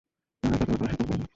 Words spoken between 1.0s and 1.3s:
নিবে।